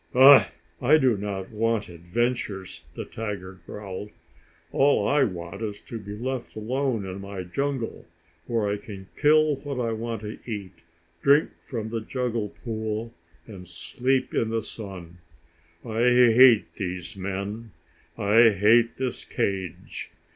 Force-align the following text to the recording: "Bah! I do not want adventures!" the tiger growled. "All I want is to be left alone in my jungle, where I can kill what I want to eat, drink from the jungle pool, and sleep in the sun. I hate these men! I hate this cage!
"Bah! 0.13 0.47
I 0.81 0.97
do 0.97 1.15
not 1.15 1.51
want 1.51 1.87
adventures!" 1.87 2.81
the 2.95 3.05
tiger 3.05 3.59
growled. 3.67 4.09
"All 4.71 5.07
I 5.07 5.23
want 5.25 5.61
is 5.61 5.79
to 5.81 5.99
be 5.99 6.17
left 6.17 6.55
alone 6.55 7.05
in 7.05 7.21
my 7.21 7.43
jungle, 7.43 8.07
where 8.47 8.67
I 8.67 8.77
can 8.77 9.09
kill 9.15 9.57
what 9.57 9.79
I 9.79 9.91
want 9.91 10.21
to 10.23 10.39
eat, 10.51 10.71
drink 11.21 11.51
from 11.61 11.89
the 11.89 12.01
jungle 12.01 12.49
pool, 12.65 13.13
and 13.45 13.67
sleep 13.67 14.33
in 14.33 14.49
the 14.49 14.63
sun. 14.63 15.19
I 15.85 15.99
hate 15.99 16.73
these 16.77 17.15
men! 17.15 17.69
I 18.17 18.49
hate 18.49 18.95
this 18.97 19.23
cage! 19.23 20.09